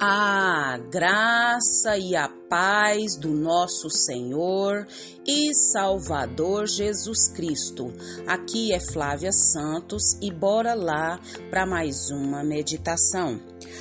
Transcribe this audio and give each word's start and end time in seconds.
A 0.00 0.78
graça 0.92 1.98
e 1.98 2.14
a 2.14 2.28
paz 2.28 3.16
do 3.16 3.30
nosso 3.34 3.90
Senhor 3.90 4.86
e 5.26 5.52
Salvador 5.52 6.68
Jesus 6.68 7.26
Cristo. 7.26 7.92
Aqui 8.24 8.72
é 8.72 8.78
Flávia 8.78 9.32
Santos 9.32 10.16
e 10.22 10.30
bora 10.30 10.74
lá 10.74 11.18
para 11.50 11.66
mais 11.66 12.12
uma 12.12 12.44
meditação. 12.44 13.40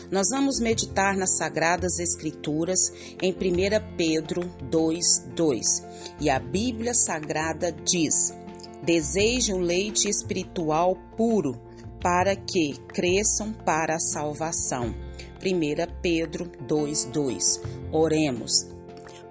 Nós 0.09 0.30
vamos 0.32 0.59
meditar 0.59 1.16
nas 1.16 1.38
Sagradas 1.38 2.00
Escrituras 2.00 2.91
em 3.21 3.31
1 3.31 3.95
Pedro 3.95 4.41
2:2. 4.71 5.84
E 6.20 6.31
a 6.31 6.39
Bíblia 6.39 6.95
Sagrada 6.95 7.71
diz: 7.71 8.34
Desejem 8.81 9.54
o 9.54 9.59
leite 9.59 10.09
espiritual 10.09 10.95
puro, 11.15 11.61
para 12.02 12.36
que 12.36 12.73
cresçam 12.88 13.54
para 13.54 13.97
a 13.97 14.00
salvação 14.00 15.06
1 15.41 15.93
Pedro 16.01 16.50
2:2. 16.68 17.61
Oremos. 17.91 18.78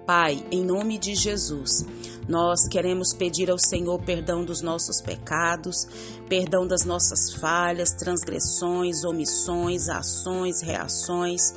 Pai, 0.05 0.45
em 0.49 0.63
nome 0.63 0.97
de 0.97 1.13
Jesus, 1.15 1.85
nós 2.29 2.65
queremos 2.69 3.13
pedir 3.13 3.51
ao 3.51 3.59
Senhor 3.59 4.01
perdão 4.03 4.45
dos 4.45 4.61
nossos 4.61 5.01
pecados, 5.01 5.85
perdão 6.29 6.65
das 6.65 6.85
nossas 6.85 7.33
falhas, 7.33 7.91
transgressões, 7.91 9.03
omissões, 9.03 9.89
ações, 9.89 10.61
reações. 10.61 11.53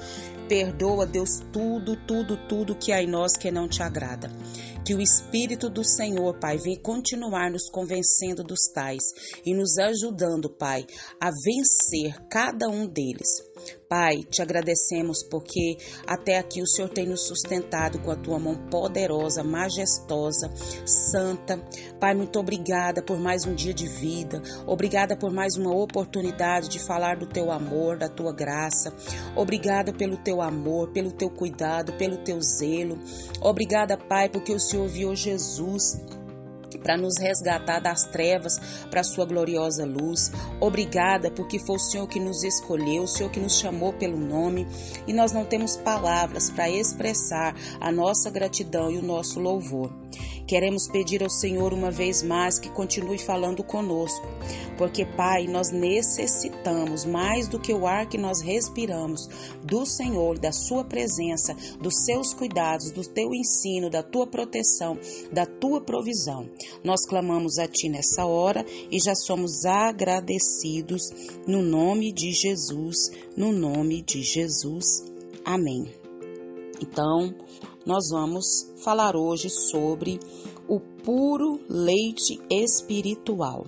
Perdoa, 0.49 1.07
Deus, 1.07 1.41
tudo, 1.53 1.97
tudo, 2.07 2.37
tudo 2.49 2.75
que 2.75 2.91
há 2.91 3.01
em 3.01 3.07
nós 3.07 3.37
que 3.37 3.53
não 3.53 3.69
te 3.69 3.85
agrada. 3.85 4.29
Que 4.85 4.97
o 4.97 5.01
Espírito 5.01 5.71
do 5.71 5.85
Senhor, 5.85 6.37
Pai, 6.41 6.59
venha 6.59 6.81
continuar 6.81 7.53
nos 7.53 7.71
convencendo 7.71 8.43
dos 8.43 8.63
tais 8.75 9.03
e 9.47 9.55
nos 9.55 9.79
ajudando, 9.79 10.51
Pai, 10.51 10.85
a 11.21 11.31
vencer 11.31 12.21
cada 12.29 12.69
um 12.69 12.89
deles. 12.89 13.50
Pai, 13.89 14.23
te 14.31 14.41
agradecemos 14.41 15.25
porque 15.25 15.77
até 16.07 16.39
aqui 16.39 16.63
o 16.63 16.67
Senhor 16.67 16.89
tem 16.89 17.07
nos 17.07 17.27
sustentado 17.27 17.99
com 17.99 18.13
a 18.13 18.17
tua 18.17 18.39
mão 18.39 18.55
poderosa, 18.71 19.43
majestosa, 19.43 20.49
santa. 20.87 21.61
Pai, 21.99 22.15
muito 22.15 22.39
obrigada 22.39 23.03
por 23.03 23.19
mais 23.19 23.45
um 23.47 23.55
dia 23.55 23.75
de 23.75 23.89
vida. 23.89 24.41
Obrigada 24.65 25.17
por 25.17 25.33
mais 25.33 25.57
uma 25.57 25.75
oportunidade 25.75 26.69
de 26.69 26.79
falar 26.79 27.17
do 27.17 27.27
teu 27.27 27.51
amor, 27.51 27.99
da 27.99 28.09
tua 28.09 28.33
graça. 28.33 28.95
Obrigada 29.35 29.93
pelo 29.93 30.17
teu 30.17 30.41
amor, 30.41 30.93
pelo 30.93 31.11
teu 31.11 31.29
cuidado, 31.29 31.93
pelo 31.95 32.19
teu 32.19 32.41
zelo. 32.41 32.97
Obrigada, 33.41 33.97
Pai, 33.97 34.29
porque 34.29 34.53
o 34.53 34.61
Senhor 34.61 34.87
viu 34.87 35.17
Jesus 35.17 36.01
para 36.83 36.97
nos 36.97 37.19
resgatar 37.19 37.81
das 37.81 38.05
trevas 38.05 38.59
para 38.91 39.01
a 39.01 39.05
sua 39.05 39.25
gloriosa 39.25 39.85
luz. 39.85 40.31
Obrigada, 40.61 41.31
porque 41.31 41.59
foi 41.59 41.77
o 41.77 41.79
Senhor 41.81 42.07
que 42.07 42.21
nos 42.21 42.43
escolheu, 42.43 43.05
o 43.05 43.09
Senhor 43.09 43.31
que 43.31 43.41
nos 43.41 43.59
chamou 43.59 43.93
pelo 43.93 44.19
nome, 44.19 44.67
e 45.07 45.13
nós 45.13 45.33
não 45.33 45.45
temos 45.45 45.77
palavras 45.77 46.51
para 46.51 46.71
expressar 46.71 47.55
a 47.81 47.91
nossa 47.93 48.31
gratidão 48.31 48.91
e 48.91 48.99
o 48.99 49.03
nosso 49.03 49.41
louvor. 49.41 49.93
Queremos 50.47 50.89
pedir 50.89 51.23
ao 51.23 51.31
Senhor 51.31 51.73
uma 51.73 51.93
vez 51.93 52.25
mais 52.25 52.59
que 52.59 52.69
continue 52.71 53.19
falando 53.19 53.63
conosco, 53.63 54.27
porque, 54.81 55.05
Pai, 55.05 55.47
nós 55.47 55.71
necessitamos 55.71 57.05
mais 57.05 57.47
do 57.47 57.61
que 57.61 57.71
o 57.71 57.87
ar 57.87 58.09
que 58.09 58.17
nós 58.17 58.41
respiramos 58.41 59.29
do 59.63 59.85
Senhor, 59.85 60.39
da 60.39 60.53
Sua 60.53 60.83
presença, 60.83 61.55
dos 61.79 62.07
seus 62.07 62.33
cuidados, 62.33 62.91
do 62.91 63.03
teu 63.07 63.35
ensino, 63.35 63.91
da 63.91 64.03
tua 64.03 64.27
proteção, 64.27 64.99
da 65.31 65.45
tua 65.45 65.83
provisão. 65.83 66.49
Nós 66.83 67.05
clamamos 67.07 67.59
a 67.59 67.69
Ti 67.69 67.91
nessa 67.91 68.25
hora 68.25 68.65
e 68.91 68.99
já 68.99 69.15
somos 69.15 69.67
agradecidos 69.67 71.11
no 71.47 71.61
nome 71.61 72.11
de 72.11 72.33
Jesus, 72.33 73.11
no 73.37 73.53
nome 73.53 74.01
de 74.01 74.23
Jesus. 74.23 75.05
Amém. 75.45 75.93
Então, 76.81 77.35
nós 77.85 78.09
vamos 78.11 78.73
falar 78.83 79.15
hoje 79.15 79.51
sobre 79.51 80.19
o 80.67 80.81
puro 80.81 81.61
leite 81.69 82.41
espiritual. 82.49 83.67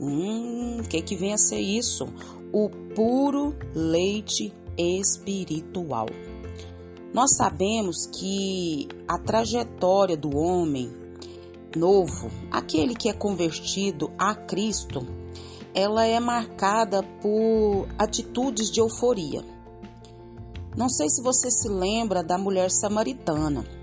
Hum, 0.00 0.78
o 0.80 0.88
que, 0.88 1.02
que 1.02 1.14
vem 1.14 1.34
a 1.34 1.38
ser 1.38 1.60
isso? 1.60 2.08
O 2.52 2.70
puro 2.94 3.54
leite 3.74 4.52
espiritual. 4.78 6.06
Nós 7.12 7.36
sabemos 7.36 8.06
que 8.06 8.88
a 9.06 9.18
trajetória 9.18 10.16
do 10.16 10.34
homem 10.36 10.90
novo, 11.76 12.30
aquele 12.50 12.94
que 12.94 13.08
é 13.08 13.12
convertido 13.12 14.10
a 14.16 14.34
Cristo, 14.34 15.06
ela 15.74 16.04
é 16.04 16.18
marcada 16.18 17.02
por 17.02 17.86
atitudes 17.98 18.70
de 18.70 18.80
euforia. 18.80 19.44
Não 20.76 20.88
sei 20.88 21.08
se 21.08 21.22
você 21.22 21.50
se 21.50 21.68
lembra 21.68 22.22
da 22.22 22.38
mulher 22.38 22.70
samaritana. 22.70 23.79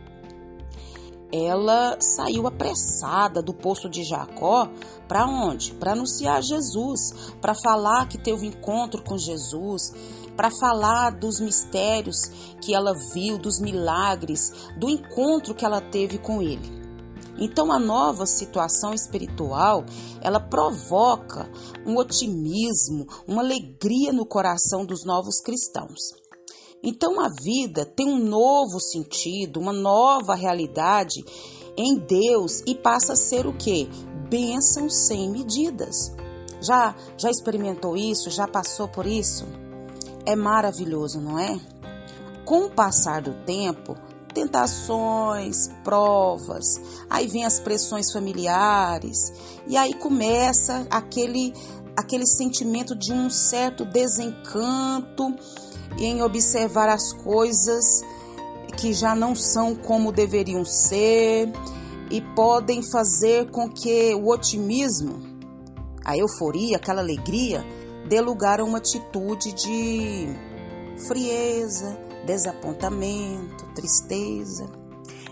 Ela 1.45 1.97
saiu 1.99 2.47
apressada 2.47 3.43
do 3.43 3.53
poço 3.53 3.87
de 3.87 4.03
Jacó 4.03 4.67
para 5.07 5.27
onde? 5.27 5.73
Para 5.75 5.91
anunciar 5.91 6.41
Jesus, 6.41 7.33
para 7.39 7.53
falar 7.53 8.07
que 8.07 8.17
teve 8.17 8.47
um 8.47 8.49
encontro 8.49 9.03
com 9.03 9.17
Jesus, 9.17 9.93
para 10.35 10.49
falar 10.49 11.11
dos 11.11 11.39
mistérios 11.39 12.17
que 12.61 12.73
ela 12.73 12.93
viu, 13.13 13.37
dos 13.37 13.59
milagres, 13.59 14.51
do 14.77 14.89
encontro 14.89 15.53
que 15.53 15.63
ela 15.63 15.79
teve 15.79 16.17
com 16.17 16.41
ele. 16.41 16.75
Então 17.39 17.71
a 17.71 17.77
nova 17.77 18.25
situação 18.25 18.93
espiritual, 18.93 19.85
ela 20.21 20.39
provoca 20.39 21.47
um 21.85 21.95
otimismo, 21.97 23.05
uma 23.27 23.43
alegria 23.43 24.11
no 24.11 24.25
coração 24.25 24.83
dos 24.85 25.05
novos 25.05 25.39
cristãos. 25.39 26.26
Então 26.89 27.19
a 27.19 27.27
vida 27.27 27.85
tem 27.85 28.07
um 28.07 28.17
novo 28.17 28.79
sentido, 28.79 29.59
uma 29.59 29.73
nova 29.73 30.33
realidade 30.35 31.21
em 31.75 31.97
Deus 31.97 32.63
e 32.65 32.73
passa 32.73 33.11
a 33.11 33.17
ser 33.17 33.45
o 33.45 33.51
que? 33.51 33.89
Bênção 34.29 34.89
sem 34.89 35.29
medidas. 35.29 36.15
Já 36.61 36.95
já 37.17 37.29
experimentou 37.29 37.97
isso? 37.97 38.29
Já 38.29 38.47
passou 38.47 38.87
por 38.87 39.05
isso? 39.05 39.45
É 40.25 40.33
maravilhoso, 40.33 41.19
não 41.19 41.37
é? 41.37 41.59
Com 42.45 42.67
o 42.67 42.71
passar 42.71 43.21
do 43.21 43.33
tempo, 43.43 43.97
tentações, 44.33 45.67
provas, 45.83 46.79
aí 47.09 47.27
vem 47.27 47.43
as 47.43 47.59
pressões 47.59 48.13
familiares 48.13 49.33
e 49.67 49.75
aí 49.75 49.93
começa 49.93 50.87
aquele 50.89 51.53
aquele 51.97 52.27
sentimento 52.27 52.95
de 52.95 53.11
um 53.11 53.27
certo 53.27 53.83
desencanto 53.83 55.35
em 55.97 56.21
observar 56.21 56.87
as 56.89 57.11
coisas 57.11 58.03
que 58.77 58.93
já 58.93 59.15
não 59.15 59.35
são 59.35 59.75
como 59.75 60.11
deveriam 60.11 60.63
ser 60.63 61.51
e 62.11 62.21
podem 62.35 62.83
fazer 62.83 63.49
com 63.49 63.67
que 63.67 64.13
o 64.13 64.29
otimismo, 64.29 65.23
a 66.05 66.15
euforia, 66.15 66.77
aquela 66.77 67.01
alegria, 67.01 67.65
dê 68.07 68.21
lugar 68.21 68.59
a 68.59 68.63
uma 68.63 68.77
atitude 68.77 69.51
de 69.53 70.27
frieza, 71.07 71.97
desapontamento, 72.27 73.65
tristeza. 73.73 74.69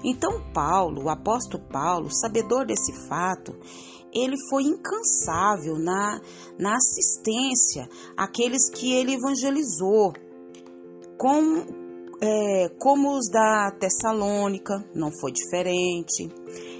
Então, 0.07 0.39
Paulo, 0.53 1.05
o 1.05 1.09
apóstolo 1.09 1.63
Paulo, 1.67 2.11
sabedor 2.11 2.67
desse 2.67 2.93
fato, 3.07 3.57
ele 4.13 4.35
foi 4.49 4.63
incansável 4.63 5.79
na, 5.79 6.21
na 6.59 6.75
assistência 6.75 7.89
àqueles 8.15 8.69
que 8.69 8.93
ele 8.93 9.15
evangelizou, 9.15 10.13
com, 11.17 11.65
é, 12.21 12.69
como 12.77 13.17
os 13.17 13.29
da 13.31 13.71
Tessalônica, 13.71 14.85
não 14.93 15.11
foi 15.11 15.31
diferente. 15.31 16.29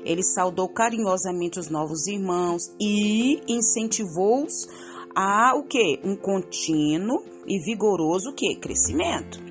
Ele 0.05 0.21
saudou 0.21 0.69
carinhosamente 0.69 1.59
os 1.59 1.67
novos 1.67 2.05
irmãos 2.05 2.61
e 2.79 3.41
incentivou-os 3.47 4.67
a 5.15 5.55
o 5.55 5.63
que? 5.63 5.99
Um 6.03 6.15
contínuo 6.15 7.23
e 7.47 7.57
vigoroso 7.59 8.35
que? 8.35 8.55
Crescimento. 8.57 9.44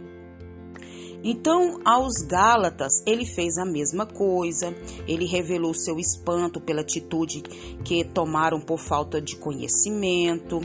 Então, 1.26 1.81
aos 1.87 2.21
Gálatas, 2.21 3.03
ele 3.06 3.25
fez 3.25 3.56
a 3.56 3.65
mesma 3.65 4.05
coisa, 4.05 4.76
ele 5.09 5.25
revelou 5.25 5.73
seu 5.73 5.99
espanto 5.99 6.61
pela 6.61 6.82
atitude 6.82 7.41
que 7.82 8.05
tomaram 8.05 8.61
por 8.61 8.79
falta 8.79 9.23
de 9.23 9.35
conhecimento, 9.37 10.61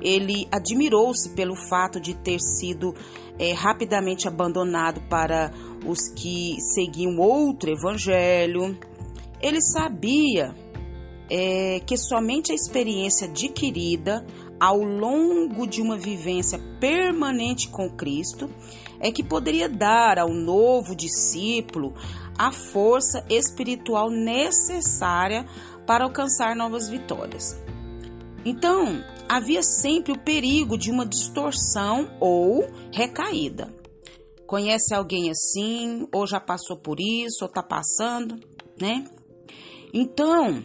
ele 0.00 0.48
admirou-se 0.50 1.28
pelo 1.30 1.54
fato 1.54 2.00
de 2.00 2.14
ter 2.14 2.40
sido 2.40 2.94
é, 3.38 3.52
rapidamente 3.52 4.26
abandonado 4.26 5.02
para 5.10 5.52
os 5.86 6.08
que 6.08 6.56
seguiam 6.74 7.18
outro 7.18 7.70
evangelho. 7.70 8.78
Ele 9.42 9.60
sabia 9.60 10.54
é, 11.28 11.80
que 11.80 11.98
somente 11.98 12.50
a 12.50 12.54
experiência 12.54 13.28
adquirida 13.28 14.24
ao 14.58 14.78
longo 14.78 15.66
de 15.66 15.82
uma 15.82 15.98
vivência 15.98 16.58
permanente 16.80 17.68
com 17.68 17.90
Cristo 17.90 18.48
é 19.00 19.10
que 19.10 19.22
poderia 19.22 19.68
dar 19.68 20.18
ao 20.18 20.32
novo 20.32 20.94
discípulo 20.94 21.94
a 22.38 22.52
força 22.52 23.24
espiritual 23.28 24.10
necessária 24.10 25.46
para 25.86 26.04
alcançar 26.04 26.54
novas 26.54 26.88
vitórias. 26.88 27.56
Então, 28.44 29.02
havia 29.28 29.62
sempre 29.62 30.12
o 30.12 30.18
perigo 30.18 30.78
de 30.78 30.90
uma 30.90 31.04
distorção 31.04 32.08
ou 32.20 32.66
recaída. 32.92 33.74
conhece 34.46 34.94
alguém 34.94 35.30
assim, 35.30 36.08
ou 36.10 36.26
já 36.26 36.40
passou 36.40 36.78
por 36.78 36.98
isso, 36.98 37.42
ou 37.42 37.48
está 37.48 37.62
passando, 37.62 38.36
né? 38.80 39.04
Então, 39.92 40.64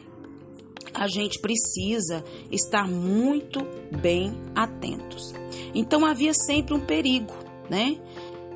a 0.93 1.05
gente 1.07 1.39
precisa 1.39 2.23
estar 2.49 2.87
muito 2.87 3.59
bem 4.01 4.33
atentos. 4.55 5.33
Então, 5.75 6.05
havia 6.05 6.33
sempre 6.33 6.73
um 6.73 6.79
perigo, 6.79 7.33
né? 7.73 7.97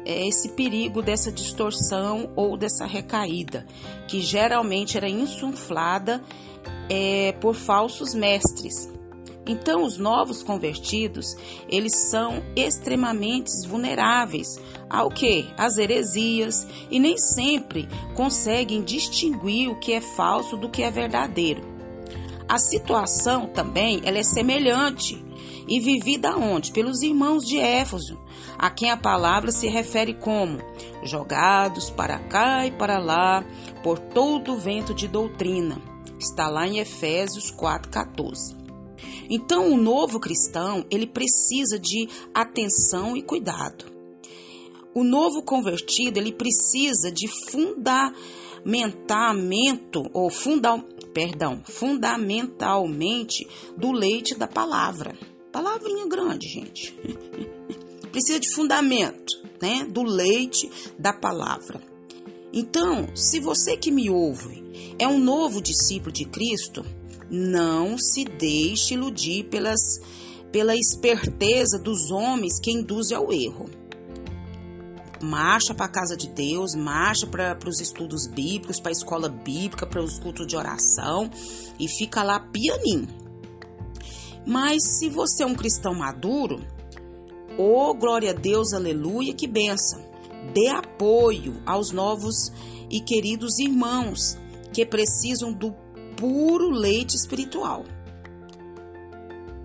É 0.06 0.28
esse 0.28 0.50
perigo 0.50 1.02
dessa 1.02 1.31
distorção 1.31 2.30
ou 2.36 2.56
dessa 2.56 2.86
recaída, 2.86 3.66
que 4.08 4.22
geralmente 4.22 4.96
era 4.96 5.10
insuflada 5.10 6.24
é, 6.88 7.31
por 7.42 7.56
falsos 7.56 8.14
mestres. 8.14 8.90
Então, 9.48 9.84
os 9.84 9.98
novos 9.98 10.44
convertidos, 10.44 11.36
eles 11.68 11.96
são 12.12 12.44
extremamente 12.56 13.50
vulneráveis 13.68 14.60
ao 14.88 15.10
que? 15.10 15.48
As 15.58 15.78
heresias 15.78 16.68
e 16.92 17.00
nem 17.00 17.18
sempre 17.18 17.90
conseguem 18.14 18.84
distinguir 18.84 19.69
o 19.69 19.80
que 19.80 19.94
é 19.94 20.02
falso 20.02 20.56
do 20.56 20.69
que 20.69 20.84
é 20.84 20.92
verdadeiro. 20.92 21.62
A 22.48 22.60
situação 22.60 23.48
também 23.48 24.02
ela 24.06 24.19
é 24.19 24.24
semelhante 24.24 25.27
e 25.68 25.80
vivida 25.80 26.38
onde? 26.38 26.72
Pelos 26.72 27.02
irmãos 27.02 27.44
de 27.44 27.60
Éfeso, 27.60 28.18
a 28.58 28.69
quem 28.69 28.90
a 28.90 28.98
palavra 28.98 29.52
se 29.52 29.68
refere 29.68 30.14
como 30.14 30.60
jogados 31.04 31.90
para 31.90 32.19
cá 32.19 32.66
e 32.66 32.72
para 32.72 33.00
lá 33.00 33.44
por 33.84 34.00
todo 34.00 34.54
o 34.54 34.58
vento 34.58 34.94
de 34.94 35.08
doutrina. 35.08 35.81
Está 36.19 36.48
lá 36.48 36.68
em 36.68 36.80
Efésios 36.80 37.52
4:14. 37.52 38.56
Então, 39.30 39.72
o 39.72 39.78
novo 39.78 40.19
cristão, 40.19 40.84
ele 40.90 41.06
precisa 41.06 41.78
de 41.78 42.08
atenção 42.34 43.16
e 43.18 43.22
cuidado. 43.22 43.86
O 44.96 45.04
novo 45.04 45.44
convertido, 45.44 46.18
ele 46.18 46.31
precisa 46.31 47.12
de 47.12 47.28
fundamentamento 47.52 50.10
ou 50.14 50.31
funda, 50.31 50.80
perdão, 51.14 51.62
fundamentalmente 51.66 53.46
do 53.78 53.92
leite 53.92 54.34
da 54.34 54.48
palavra. 54.48 55.14
Palavrinha 55.52 56.08
grande, 56.08 56.48
gente. 56.48 56.96
precisa 58.18 58.40
de 58.40 58.52
fundamento, 58.52 59.34
né, 59.62 59.86
do 59.86 60.02
leite 60.02 60.70
da 60.98 61.14
palavra. 61.14 61.80
Então, 62.52 63.16
se 63.16 63.40
você 63.40 63.78
que 63.78 63.92
me 63.92 64.10
ouve 64.10 64.66
é 64.98 65.08
um 65.08 65.20
novo 65.20 65.62
discípulo 65.62 66.12
de 66.12 66.26
Cristo, 66.26 66.84
não 67.30 67.96
se 67.96 68.24
deixe 68.24 68.96
iludir 68.96 69.44
pelas, 69.46 70.00
pela 70.52 70.76
esperteza 70.76 71.78
dos 71.78 72.10
homens 72.10 72.60
que 72.60 72.72
induzem 72.72 73.16
ao 73.16 73.32
erro. 73.32 73.70
Marcha 75.22 75.76
para 75.76 75.86
a 75.86 75.92
casa 75.92 76.18
de 76.18 76.30
Deus, 76.30 76.74
marcha 76.74 77.28
para 77.28 77.58
os 77.68 77.80
estudos 77.80 78.26
bíblicos, 78.28 78.80
para 78.80 78.90
a 78.90 78.94
escola 78.94 79.30
bíblica, 79.30 79.86
para 79.86 80.04
os 80.04 80.18
cultos 80.18 80.48
de 80.48 80.56
oração 80.56 81.30
e 81.80 81.88
fica 81.88 82.24
lá 82.24 82.40
pianinho. 82.40 83.27
Mas 84.48 84.82
se 84.98 85.10
você 85.10 85.44
é 85.44 85.46
um 85.46 85.54
cristão 85.54 85.94
maduro, 85.94 86.66
oh 87.58 87.94
glória 87.94 88.32
a 88.32 88.34
Deus, 88.34 88.72
aleluia, 88.72 89.34
que 89.34 89.46
benção. 89.46 90.02
Dê 90.54 90.70
apoio 90.70 91.62
aos 91.66 91.92
novos 91.92 92.50
e 92.90 93.02
queridos 93.02 93.60
irmãos 93.60 94.38
que 94.72 94.86
precisam 94.86 95.52
do 95.52 95.76
puro 96.16 96.70
leite 96.70 97.14
espiritual, 97.14 97.84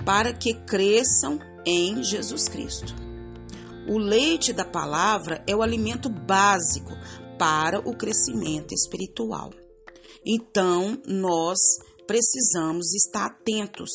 para 0.04 0.32
que 0.32 0.52
cresçam 0.52 1.38
em 1.64 2.02
Jesus 2.02 2.48
Cristo. 2.48 2.92
O 3.88 3.98
leite 3.98 4.52
da 4.52 4.64
palavra 4.64 5.44
é 5.46 5.54
o 5.54 5.62
alimento 5.62 6.08
básico 6.08 6.90
para 7.38 7.78
o 7.78 7.96
crescimento 7.96 8.74
espiritual. 8.74 9.50
Então, 10.26 10.98
nós 11.06 11.58
precisamos 12.06 12.94
estar 12.94 13.26
atentos, 13.26 13.90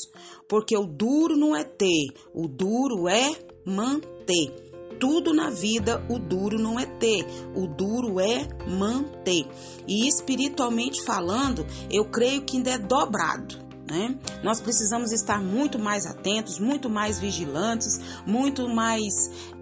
porque 0.48 0.77
o 0.77 0.86
duro 0.86 1.36
não 1.36 1.56
é 1.56 1.63
ter, 1.63 2.13
o 2.33 2.48
duro 2.48 3.07
é 3.07 3.31
manter 3.65 4.68
tudo 5.00 5.33
na 5.33 5.50
vida, 5.50 6.04
o 6.09 6.19
duro 6.19 6.57
não 6.57 6.80
é 6.80 6.86
ter, 6.86 7.25
o 7.56 7.68
duro 7.68 8.19
é 8.19 8.48
manter. 8.68 9.48
E 9.88 10.07
espiritualmente 10.07 11.04
falando, 11.04 11.65
eu 11.89 12.06
creio 12.06 12.42
que 12.42 12.57
ainda 12.57 12.71
é 12.71 12.77
dobrado. 12.77 13.68
Né? 13.89 14.19
Nós 14.44 14.59
precisamos 14.59 15.13
estar 15.13 15.42
muito 15.42 15.80
mais 15.80 16.06
atentos, 16.06 16.59
muito 16.59 16.89
mais 16.89 17.19
vigilantes, 17.19 18.00
muito 18.25 18.68
mais 18.68 19.13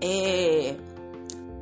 é, 0.01 0.75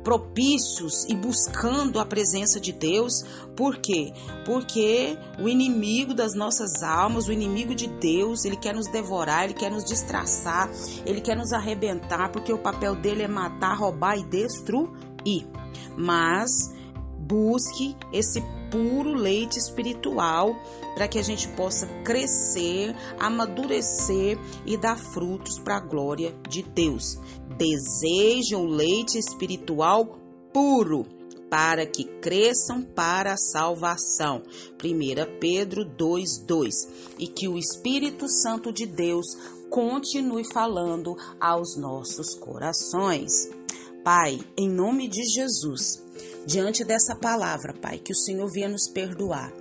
propícios 0.04 1.04
e 1.08 1.16
buscando 1.16 1.98
a 1.98 2.04
presença 2.04 2.60
de 2.60 2.72
Deus. 2.72 3.24
Por 3.56 3.78
quê? 3.78 4.12
Porque 4.44 5.18
o 5.40 5.48
inimigo 5.48 6.14
das 6.14 6.34
nossas 6.34 6.82
almas, 6.82 7.26
o 7.26 7.32
inimigo 7.32 7.74
de 7.74 7.88
Deus, 7.88 8.44
ele 8.44 8.56
quer 8.56 8.74
nos 8.74 8.86
devorar, 8.86 9.44
ele 9.44 9.54
quer 9.54 9.70
nos 9.70 9.84
destraçar, 9.84 10.70
ele 11.06 11.20
quer 11.20 11.36
nos 11.36 11.52
arrebentar, 11.52 12.30
porque 12.30 12.52
o 12.52 12.58
papel 12.58 12.94
dele 12.94 13.22
é 13.22 13.28
matar, 13.28 13.76
roubar 13.76 14.18
e 14.18 14.24
destruir. 14.24 15.46
Mas 15.96 16.73
busque 17.26 17.96
esse 18.12 18.40
puro 18.70 19.14
leite 19.14 19.58
espiritual 19.58 20.54
para 20.94 21.08
que 21.08 21.18
a 21.18 21.22
gente 21.22 21.48
possa 21.48 21.86
crescer, 22.04 22.94
amadurecer 23.18 24.38
e 24.66 24.76
dar 24.76 24.98
frutos 24.98 25.58
para 25.58 25.76
a 25.76 25.80
glória 25.80 26.34
de 26.48 26.62
Deus. 26.62 27.18
Deseja 27.56 28.58
o 28.58 28.66
leite 28.66 29.18
espiritual 29.18 30.18
puro 30.52 31.06
para 31.50 31.86
que 31.86 32.04
cresçam 32.20 32.82
para 32.82 33.34
a 33.34 33.36
salvação. 33.36 34.42
1 34.82 35.38
Pedro 35.38 35.84
2:2. 35.84 36.74
E 37.18 37.28
que 37.28 37.46
o 37.46 37.56
Espírito 37.56 38.28
Santo 38.28 38.72
de 38.72 38.86
Deus 38.86 39.26
continue 39.70 40.44
falando 40.52 41.16
aos 41.40 41.76
nossos 41.76 42.34
corações. 42.34 43.48
Pai, 44.04 44.38
em 44.58 44.68
nome 44.68 45.08
de 45.08 45.24
Jesus, 45.24 46.03
diante 46.46 46.84
dessa 46.84 47.14
palavra, 47.14 47.72
Pai, 47.72 47.98
que 47.98 48.12
o 48.12 48.16
Senhor 48.16 48.50
venha 48.50 48.68
nos 48.68 48.88
perdoar. 48.88 49.52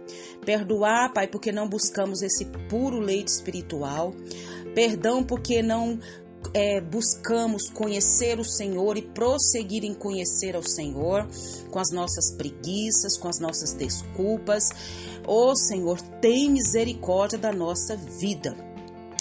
Perdoar, 0.45 1.13
Pai, 1.13 1.27
porque 1.27 1.51
não 1.51 1.67
buscamos 1.67 2.21
esse 2.21 2.45
puro 2.69 2.99
leite 2.99 3.29
espiritual. 3.29 4.13
Perdão 4.73 5.23
porque 5.23 5.61
não 5.61 5.99
é, 6.53 6.81
buscamos 6.81 7.69
conhecer 7.69 8.39
o 8.39 8.43
Senhor 8.43 8.97
e 8.97 9.01
prosseguir 9.01 9.83
em 9.83 9.93
conhecer 9.93 10.55
ao 10.55 10.63
Senhor 10.63 11.27
com 11.69 11.79
as 11.79 11.91
nossas 11.91 12.31
preguiças, 12.35 13.17
com 13.17 13.27
as 13.27 13.39
nossas 13.39 13.73
desculpas. 13.73 14.69
Ô 15.25 15.55
Senhor, 15.55 16.01
tem 16.19 16.51
misericórdia 16.51 17.37
da 17.37 17.53
nossa 17.53 17.95
vida. 17.95 18.72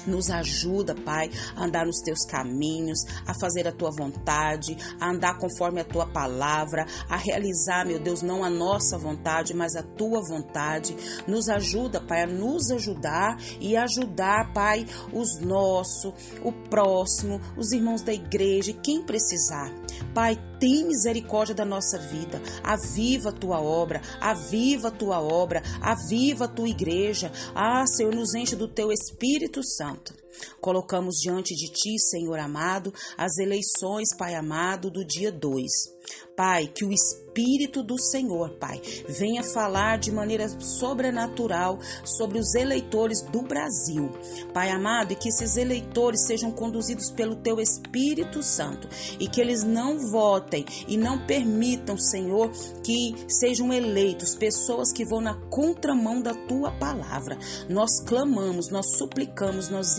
Nos 0.07 0.31
ajuda, 0.31 0.95
Pai, 0.95 1.31
a 1.57 1.65
andar 1.65 1.87
nos 1.87 2.01
teus 2.01 2.25
caminhos, 2.25 3.05
a 3.27 3.35
fazer 3.35 3.67
a 3.67 3.73
tua 3.73 3.91
vontade, 3.91 4.77
a 5.01 5.11
andar 5.11 5.39
conforme 5.39 5.81
a 5.81 5.85
tua 5.85 6.07
palavra, 6.07 6.87
a 7.09 7.17
realizar, 7.17 7.87
meu 7.87 7.99
Deus, 7.99 8.23
não 8.23 8.45
a 8.45 8.51
nossa 8.51 8.99
vontade, 8.99 9.55
mas 9.55 9.75
a 9.77 9.83
tua 9.83 10.21
vontade. 10.21 10.97
Nos 11.27 11.49
ajuda, 11.49 12.01
Pai, 12.01 12.23
a 12.23 12.27
nos 12.27 12.71
ajudar 12.71 13.37
e 13.61 13.77
ajudar, 13.77 14.53
Pai, 14.53 14.87
os 15.13 15.41
nossos, 15.41 16.13
o 16.43 16.53
próximo, 16.53 17.41
os 17.57 17.73
irmãos 17.73 18.03
da 18.03 18.13
igreja, 18.13 18.73
quem 18.73 19.03
precisar. 19.03 19.73
Pai, 20.15 20.39
tem 20.63 20.87
misericórdia 20.87 21.57
da 21.57 21.65
nossa 21.65 21.99
vida. 21.99 22.41
Aviva 22.63 23.31
a 23.31 23.33
tua 23.33 23.61
obra, 23.61 24.01
aviva 24.21 24.89
a 24.89 24.91
tua 24.93 25.21
obra, 25.21 25.61
aviva 25.81 26.45
a 26.45 26.49
tua 26.49 26.69
igreja. 26.69 27.33
Ah, 27.53 27.85
Senhor, 27.85 28.15
nos 28.15 28.33
enche 28.33 28.55
do 28.55 28.69
teu 28.69 28.93
Espírito 28.93 29.61
Santo. 29.65 30.22
Colocamos 30.61 31.17
diante 31.17 31.55
de 31.55 31.73
ti, 31.73 31.99
Senhor 31.99 32.39
amado, 32.39 32.93
as 33.17 33.39
eleições, 33.39 34.09
Pai 34.17 34.35
amado, 34.35 34.91
do 34.91 35.05
dia 35.05 35.31
2. 35.31 35.93
Pai, 36.37 36.67
que 36.67 36.85
o 36.85 36.93
Espírito 36.93 37.83
do 37.83 37.99
Senhor, 37.99 38.51
Pai, 38.59 38.81
venha 39.09 39.43
falar 39.43 39.99
de 39.99 40.11
maneira 40.11 40.49
sobrenatural 40.61 41.79
sobre 42.05 42.39
os 42.39 42.55
eleitores 42.55 43.23
do 43.23 43.43
Brasil. 43.43 44.11
Pai 44.53 44.71
amado, 44.71 45.13
e 45.13 45.17
que 45.17 45.29
esses 45.29 45.57
eleitores 45.57 46.27
sejam 46.27 46.51
conduzidos 46.51 47.11
pelo 47.11 47.37
Teu 47.37 47.61
Espírito 47.61 48.43
Santo 48.43 48.89
e 49.21 49.29
que 49.29 49.41
eles 49.41 49.63
não 49.63 49.99
votem 50.11 50.65
e 50.89 50.97
não 50.97 51.27
permitam, 51.27 51.97
Senhor, 51.97 52.51
que 52.83 53.15
sejam 53.29 53.73
eleitos 53.73 54.35
pessoas 54.35 54.93
que 54.93 55.05
vão 55.05 55.21
na 55.21 55.35
contramão 55.49 56.21
da 56.21 56.35
Tua 56.35 56.73
palavra. 56.73 57.39
Nós 57.69 58.01
clamamos, 58.01 58.71
nós 58.71 58.97
suplicamos, 58.97 59.69
nós 59.69 59.99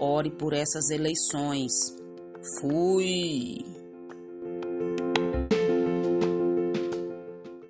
Ore 0.00 0.30
por 0.30 0.52
essas 0.52 0.90
eleições. 0.90 1.72
Fui. 2.60 3.77